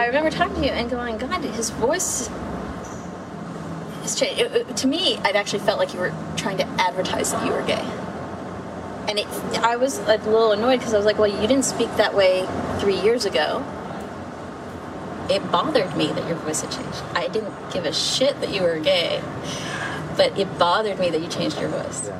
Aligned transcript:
I 0.00 0.06
remember 0.06 0.30
talking 0.30 0.56
to 0.56 0.66
you 0.66 0.72
and 0.72 0.88
going, 0.90 1.18
God, 1.18 1.44
his 1.44 1.68
voice 1.68 2.28
has 4.02 4.18
changed. 4.18 4.40
It- 4.40 4.52
it- 4.56 4.76
to 4.78 4.86
me, 4.86 5.18
it 5.18 5.36
actually 5.36 5.58
felt 5.58 5.78
like 5.78 5.92
you 5.92 6.00
were 6.00 6.12
trying 6.36 6.56
to 6.56 6.66
advertise 6.78 7.32
that 7.32 7.44
you 7.44 7.52
were 7.52 7.60
gay. 7.62 7.84
And 9.08 9.18
it, 9.18 9.26
I 9.62 9.76
was 9.76 9.98
a 9.98 10.16
little 10.16 10.52
annoyed 10.52 10.78
because 10.78 10.94
I 10.94 10.96
was 10.96 11.04
like, 11.04 11.18
well, 11.18 11.28
you 11.28 11.46
didn't 11.46 11.64
speak 11.66 11.94
that 11.98 12.14
way 12.14 12.48
three 12.78 12.98
years 12.98 13.26
ago. 13.26 13.62
It 15.28 15.48
bothered 15.52 15.94
me 15.98 16.06
that 16.06 16.26
your 16.26 16.36
voice 16.36 16.62
had 16.62 16.70
changed. 16.70 17.02
I 17.14 17.28
didn't 17.28 17.52
give 17.70 17.84
a 17.84 17.92
shit 17.92 18.40
that 18.40 18.54
you 18.54 18.62
were 18.62 18.78
gay, 18.78 19.20
but 20.16 20.38
it 20.38 20.58
bothered 20.58 20.98
me 20.98 21.10
that 21.10 21.20
you 21.20 21.28
changed 21.28 21.60
your 21.60 21.68
voice. 21.68 22.10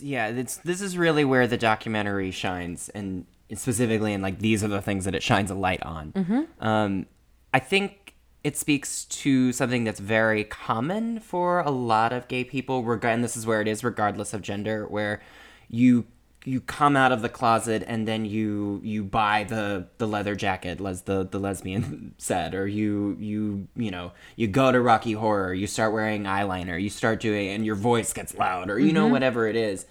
yeah, 0.00 0.26
it's 0.26 0.56
this 0.58 0.80
is 0.80 0.98
really 0.98 1.24
where 1.24 1.46
the 1.46 1.56
documentary 1.56 2.30
shines, 2.32 2.88
and 2.90 3.24
specifically 3.54 4.12
and 4.12 4.22
like 4.22 4.38
these 4.38 4.64
are 4.64 4.68
the 4.68 4.82
things 4.82 5.04
that 5.04 5.14
it 5.14 5.22
shines 5.22 5.50
a 5.50 5.54
light 5.54 5.82
on. 5.82 6.12
Mm-hmm. 6.12 6.66
Um, 6.66 7.06
I 7.54 7.58
think 7.58 8.14
it 8.44 8.56
speaks 8.56 9.04
to 9.06 9.52
something 9.52 9.84
that's 9.84 10.00
very 10.00 10.44
common 10.44 11.20
for 11.20 11.60
a 11.60 11.70
lot 11.70 12.12
of 12.12 12.28
gay 12.28 12.44
people, 12.44 12.84
reg- 12.84 13.04
and 13.04 13.24
this 13.24 13.36
is 13.36 13.44
where 13.44 13.60
it 13.60 13.66
is, 13.66 13.82
regardless 13.82 14.32
of 14.32 14.42
gender, 14.42 14.86
where 14.86 15.20
you 15.68 16.06
you 16.44 16.60
come 16.60 16.96
out 16.96 17.10
of 17.10 17.22
the 17.22 17.28
closet 17.28 17.82
and 17.88 18.06
then 18.06 18.24
you 18.24 18.80
you 18.84 19.02
buy 19.02 19.42
the 19.42 19.88
the 19.98 20.06
leather 20.06 20.36
jacket 20.36 20.80
as 20.80 21.02
the 21.02 21.26
the 21.28 21.40
lesbian 21.40 22.14
said 22.18 22.54
or 22.54 22.68
you 22.68 23.16
you 23.18 23.66
you 23.74 23.90
know 23.90 24.12
you 24.36 24.46
go 24.46 24.70
to 24.70 24.80
rocky 24.80 25.12
horror 25.12 25.52
you 25.52 25.66
start 25.66 25.92
wearing 25.92 26.22
eyeliner 26.22 26.80
you 26.80 26.88
start 26.88 27.18
doing 27.18 27.48
and 27.48 27.66
your 27.66 27.74
voice 27.74 28.12
gets 28.12 28.32
loud 28.36 28.70
or 28.70 28.78
you 28.78 28.92
know 28.92 29.08
whatever 29.08 29.48
it 29.48 29.56
is 29.56 29.86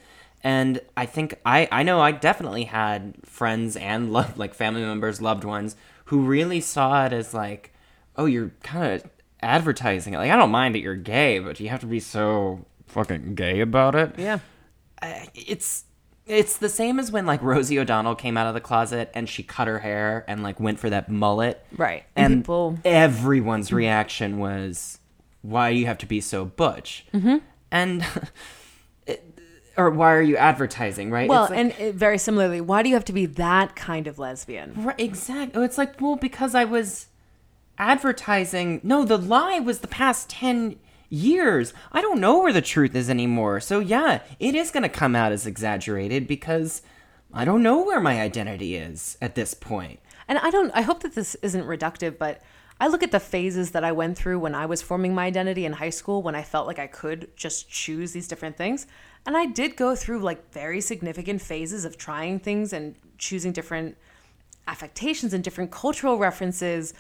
and 0.46 0.80
i 0.96 1.06
think 1.06 1.34
i 1.46 1.68
i 1.72 1.84
know 1.84 2.00
i 2.00 2.12
definitely 2.12 2.64
had 2.66 3.14
friends 3.26 3.76
and 3.76 4.14
love 4.18 4.38
like 4.38 4.54
family 4.54 4.82
members 4.82 5.22
loved 5.22 5.44
ones 5.44 5.76
who 6.06 6.22
really 6.22 6.62
saw 6.62 7.06
it 7.06 7.12
as 7.12 7.34
like 7.34 7.74
oh 8.16 8.26
you're 8.26 8.52
kind 8.64 8.94
of 8.94 9.10
advertising 9.42 10.14
it 10.14 10.18
like 10.18 10.32
i 10.32 10.36
don't 10.38 10.52
mind 10.52 10.74
that 10.76 10.80
you're 10.80 10.96
gay 10.96 11.40
but 11.40 11.60
you 11.60 11.68
have 11.70 11.80
to 11.82 11.86
be 11.88 12.00
so 12.00 12.64
fucking 12.88 13.36
gay 13.36 13.60
about 13.60 13.96
it 13.96 14.14
Yeah. 14.18 14.40
it's 15.34 15.84
it's 16.26 16.58
the 16.58 16.70
same 16.70 16.98
as 17.00 17.12
when 17.12 17.28
like 17.28 17.40
Rosie 17.44 17.78
O'Donnell 17.78 18.16
came 18.16 18.36
out 18.36 18.48
of 18.48 18.56
the 18.56 18.60
closet 18.62 19.12
and 19.14 19.30
she 19.30 19.44
cut 19.44 19.68
her 19.68 19.78
hair 19.78 20.26
and 20.28 20.42
like 20.42 20.60
went 20.60 20.80
for 20.80 20.90
that 20.90 21.08
mullet. 21.08 21.64
Right. 21.78 22.04
And 22.16 22.38
people- 22.44 22.80
everyone's 22.84 23.72
reaction 23.72 24.40
was, 24.40 24.98
"Why 25.44 25.72
do 25.72 25.78
you 25.78 25.86
have 25.86 26.00
to 26.00 26.08
be 26.08 26.20
so 26.22 26.44
butch?" 26.46 27.06
Mm-hmm. 27.14 27.36
And 27.70 28.04
or 29.78 29.90
why 29.90 30.14
are 30.14 30.22
you 30.22 30.38
advertising? 30.38 31.12
Right? 31.12 31.28
Well, 31.30 31.44
It's 31.44 31.52
like- 31.52 31.60
and 31.60 31.72
it, 31.80 31.96
very 31.96 32.18
similarly, 32.18 32.62
why 32.62 32.82
do 32.84 32.90
you 32.90 32.96
have 32.96 33.06
to 33.06 33.14
be 33.14 33.26
that 33.26 33.76
kind 33.76 34.08
of 34.08 34.18
lesbian? 34.20 34.74
Right, 34.76 35.00
exactly. 35.00 35.60
Oh, 35.62 35.64
it's 35.64 35.78
like, 35.78 36.00
well, 36.00 36.16
because 36.16 36.56
I 36.56 36.64
was 36.66 37.08
advertising. 37.78 38.80
No, 38.84 39.04
the 39.04 39.18
lie 39.18 39.60
was 39.60 39.80
the 39.80 39.88
past 39.88 40.30
10 40.30 40.78
years. 41.10 41.74
I 41.92 42.02
don't 42.02 42.20
know 42.20 42.40
where 42.40 42.54
the 42.54 42.62
truth 42.62 42.96
is 42.96 43.10
anymore. 43.10 43.60
So, 43.60 43.80
yeah, 43.80 44.22
it 44.40 44.56
is 44.56 44.72
going 44.72 44.84
to 44.84 44.90
come 44.90 45.16
out 45.16 45.32
as 45.32 45.46
exaggerated 45.46 46.28
because 46.28 46.82
I 47.34 47.46
don't 47.46 47.64
know 47.64 47.84
where 47.84 48.00
my 48.00 48.22
identity 48.22 48.76
is 48.76 49.18
at 49.22 49.36
this 49.36 49.54
point. 49.54 50.00
And 50.28 50.40
I 50.40 50.50
don't 50.50 50.72
I 50.74 50.82
hope 50.82 51.02
that 51.04 51.14
this 51.14 51.36
isn't 51.44 51.66
reductive, 51.66 52.18
but 52.18 52.42
I 52.80 52.88
look 52.88 53.04
at 53.04 53.12
the 53.12 53.20
phases 53.20 53.72
that 53.72 53.86
I 53.86 53.94
went 53.94 54.18
through 54.18 54.40
when 54.40 54.54
I 54.54 54.66
was 54.66 54.82
forming 54.82 55.16
my 55.16 55.26
identity 55.26 55.66
in 55.66 55.74
high 55.74 55.90
school 55.90 56.22
when 56.22 56.36
I 56.36 56.44
felt 56.44 56.68
like 56.68 56.80
I 56.80 56.88
could 56.88 57.30
just 57.38 57.70
choose 57.70 58.12
these 58.12 58.28
different 58.28 58.58
things. 58.58 58.86
And 59.26 59.38
I 59.38 59.46
did 59.46 59.78
go 59.78 59.96
through 59.96 60.20
like 60.20 60.52
very 60.52 60.82
significant 60.82 61.42
phases 61.42 61.86
of 61.86 61.98
trying 61.98 62.40
things 62.40 62.74
and 62.74 62.96
choosing 63.18 63.54
different 63.54 63.98
affectations 64.68 65.34
and 65.34 65.44
different 65.44 65.72
cultural 65.72 66.18
references. 66.18 66.94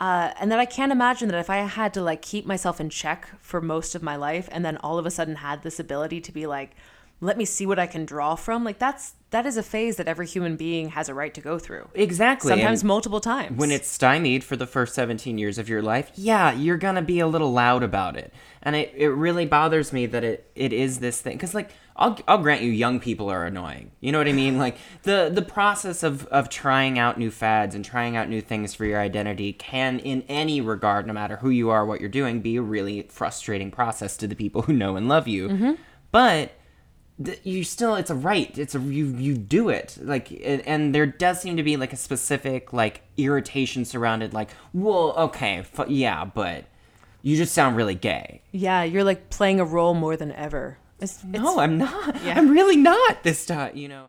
Uh, 0.00 0.32
and 0.40 0.50
that 0.50 0.58
I 0.58 0.64
can't 0.64 0.90
imagine 0.90 1.28
that 1.28 1.38
if 1.38 1.50
I 1.50 1.58
had 1.58 1.94
to 1.94 2.02
like 2.02 2.20
keep 2.20 2.44
myself 2.44 2.80
in 2.80 2.90
check 2.90 3.28
for 3.38 3.60
most 3.60 3.94
of 3.94 4.02
my 4.02 4.16
life 4.16 4.48
and 4.50 4.64
then 4.64 4.76
all 4.78 4.98
of 4.98 5.06
a 5.06 5.10
sudden 5.10 5.36
had 5.36 5.62
this 5.62 5.78
ability 5.78 6.20
to 6.22 6.32
be 6.32 6.46
like, 6.46 6.74
let 7.22 7.38
me 7.38 7.44
see 7.44 7.66
what 7.66 7.78
I 7.78 7.86
can 7.86 8.04
draw 8.04 8.34
from, 8.34 8.64
like 8.64 8.80
that's 8.80 9.14
that 9.30 9.46
is 9.46 9.56
a 9.56 9.62
phase 9.62 9.96
that 9.96 10.08
every 10.08 10.26
human 10.26 10.56
being 10.56 10.90
has 10.90 11.08
a 11.08 11.14
right 11.14 11.32
to 11.32 11.40
go 11.40 11.58
through. 11.58 11.88
Exactly. 11.94 12.50
Sometimes 12.50 12.82
and 12.82 12.88
multiple 12.88 13.20
times. 13.20 13.56
when 13.56 13.70
it's 13.70 13.88
stymied 13.88 14.44
for 14.44 14.56
the 14.56 14.66
first 14.66 14.94
17 14.94 15.38
years 15.38 15.56
of 15.56 15.68
your 15.70 15.80
life, 15.80 16.10
yeah, 16.16 16.52
you're 16.52 16.76
going 16.76 16.96
to 16.96 17.02
be 17.02 17.18
a 17.18 17.26
little 17.26 17.50
loud 17.50 17.82
about 17.82 18.16
it. 18.16 18.34
And 18.60 18.76
it, 18.76 18.92
it 18.94 19.08
really 19.08 19.46
bothers 19.46 19.90
me 19.90 20.04
that 20.06 20.22
it, 20.22 20.50
it 20.54 20.74
is 20.74 20.98
this 20.98 21.22
thing. 21.22 21.36
Because, 21.36 21.54
like, 21.54 21.70
I'll, 21.96 22.18
I'll 22.28 22.42
grant 22.42 22.60
you, 22.60 22.70
young 22.70 23.00
people 23.00 23.30
are 23.30 23.46
annoying. 23.46 23.92
You 24.00 24.12
know 24.12 24.18
what 24.18 24.28
I 24.28 24.32
mean? 24.32 24.58
Like, 24.58 24.76
the, 25.04 25.30
the 25.32 25.42
process 25.42 26.02
of, 26.02 26.26
of 26.26 26.50
trying 26.50 26.98
out 26.98 27.18
new 27.18 27.30
fads 27.30 27.74
and 27.74 27.82
trying 27.82 28.16
out 28.16 28.28
new 28.28 28.42
things 28.42 28.74
for 28.74 28.84
your 28.84 29.00
identity 29.00 29.54
can, 29.54 29.98
in 30.00 30.24
any 30.28 30.60
regard, 30.60 31.06
no 31.06 31.14
matter 31.14 31.36
who 31.36 31.48
you 31.48 31.70
are, 31.70 31.86
what 31.86 32.00
you're 32.00 32.10
doing, 32.10 32.42
be 32.42 32.56
a 32.56 32.62
really 32.62 33.06
frustrating 33.08 33.70
process 33.70 34.18
to 34.18 34.26
the 34.26 34.36
people 34.36 34.62
who 34.62 34.74
know 34.74 34.96
and 34.96 35.08
love 35.08 35.26
you. 35.26 35.48
Mm-hmm. 35.48 35.72
But 36.10 36.38
th- 36.38 36.50
you 37.42 37.64
still 37.64 37.94
it's 37.96 38.10
a 38.10 38.14
right. 38.14 38.56
It's 38.58 38.74
a 38.74 38.80
you 38.80 39.06
you 39.06 39.36
do 39.36 39.68
it. 39.68 39.98
Like 40.00 40.30
and, 40.30 40.66
and 40.66 40.94
there 40.94 41.06
does 41.06 41.40
seem 41.40 41.56
to 41.56 41.62
be 41.62 41.76
like 41.76 41.92
a 41.92 41.96
specific 41.96 42.72
like 42.72 43.02
irritation 43.16 43.84
surrounded 43.84 44.32
like 44.32 44.50
well 44.72 45.14
okay 45.16 45.58
f- 45.58 45.88
yeah 45.88 46.24
but 46.24 46.64
you 47.22 47.36
just 47.36 47.54
sound 47.54 47.76
really 47.76 47.94
gay. 47.94 48.42
Yeah, 48.50 48.82
you're 48.82 49.04
like 49.04 49.30
playing 49.30 49.60
a 49.60 49.64
role 49.64 49.94
more 49.94 50.16
than 50.16 50.32
ever. 50.32 50.78
It's, 51.00 51.24
no 51.24 51.58
i'm 51.58 51.78
not. 51.78 52.14
I'm 52.24 52.50
really 52.50 52.76
not 52.76 53.24
this 53.24 53.44
time 53.44 53.76
you 53.76 53.88
know 53.88 54.06